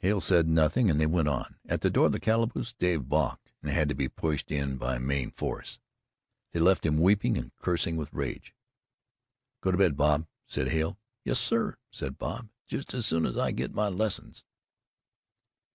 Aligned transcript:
Hale 0.00 0.20
said 0.20 0.46
nothing 0.48 0.90
and 0.90 1.00
they 1.00 1.06
went 1.06 1.28
on. 1.28 1.56
At 1.64 1.80
the 1.80 1.88
door 1.88 2.04
of 2.04 2.12
the 2.12 2.20
calaboose 2.20 2.74
Dave 2.74 3.08
balked 3.08 3.54
and 3.62 3.70
had 3.70 3.88
to 3.88 3.94
be 3.94 4.06
pushed 4.06 4.50
in 4.52 4.76
by 4.76 4.98
main 4.98 5.30
force. 5.30 5.80
They 6.52 6.60
left 6.60 6.84
him 6.84 6.98
weeping 6.98 7.38
and 7.38 7.56
cursing 7.56 7.96
with 7.96 8.12
rage. 8.12 8.54
"Go 9.62 9.70
to 9.70 9.78
bed, 9.78 9.96
Bob," 9.96 10.26
said 10.46 10.68
Hale. 10.68 10.98
"Yes, 11.24 11.38
sir," 11.38 11.76
said 11.90 12.18
Bob; 12.18 12.50
"just 12.66 12.92
as 12.92 13.06
soon 13.06 13.24
as 13.24 13.38
I 13.38 13.50
get 13.50 13.72
my 13.72 13.88
lessons." 13.88 14.44